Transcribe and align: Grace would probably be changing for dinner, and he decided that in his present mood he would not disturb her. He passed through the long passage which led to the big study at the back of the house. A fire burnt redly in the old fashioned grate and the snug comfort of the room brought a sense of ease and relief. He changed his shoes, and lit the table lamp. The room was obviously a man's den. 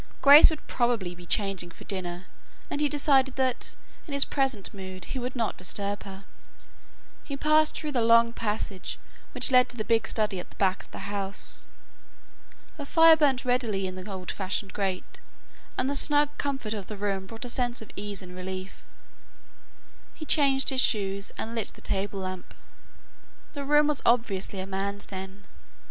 Grace 0.23 0.49
would 0.49 0.65
probably 0.65 1.13
be 1.13 1.27
changing 1.27 1.69
for 1.69 1.83
dinner, 1.83 2.25
and 2.71 2.81
he 2.81 2.89
decided 2.89 3.35
that 3.35 3.75
in 4.07 4.13
his 4.15 4.25
present 4.25 4.73
mood 4.73 5.05
he 5.05 5.19
would 5.19 5.35
not 5.35 5.55
disturb 5.57 6.01
her. 6.05 6.25
He 7.23 7.37
passed 7.37 7.77
through 7.77 7.91
the 7.91 8.01
long 8.01 8.33
passage 8.33 8.97
which 9.31 9.51
led 9.51 9.69
to 9.69 9.77
the 9.77 9.83
big 9.83 10.07
study 10.07 10.39
at 10.39 10.49
the 10.49 10.55
back 10.55 10.81
of 10.81 10.89
the 10.89 11.05
house. 11.13 11.67
A 12.79 12.85
fire 12.87 13.15
burnt 13.15 13.45
redly 13.45 13.85
in 13.85 13.93
the 13.93 14.09
old 14.11 14.31
fashioned 14.31 14.73
grate 14.73 15.19
and 15.77 15.87
the 15.87 15.95
snug 15.95 16.35
comfort 16.39 16.73
of 16.73 16.87
the 16.87 16.97
room 16.97 17.27
brought 17.27 17.45
a 17.45 17.49
sense 17.49 17.79
of 17.79 17.91
ease 17.95 18.23
and 18.23 18.35
relief. 18.35 18.83
He 20.15 20.25
changed 20.25 20.71
his 20.71 20.81
shoes, 20.81 21.31
and 21.37 21.53
lit 21.53 21.73
the 21.75 21.79
table 21.81 22.21
lamp. 22.21 22.55
The 23.53 23.63
room 23.63 23.85
was 23.85 24.01
obviously 24.03 24.59
a 24.61 24.65
man's 24.65 25.05
den. 25.05 25.45